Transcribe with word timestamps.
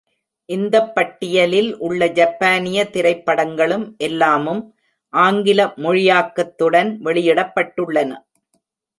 இந்தப் 0.49 0.95
பட்டியலில் 0.95 1.77
உள்ள 1.79 2.07
ஜப்பானிய 2.11 2.87
திரைப்படங்களும் 2.93 3.85
எல்லாமும் 3.99 4.61
ஆங்கில-மொழியாக்கத்துடன் 5.13 6.89
வெளியிடப்பட்டுள்ளன. 7.01 8.11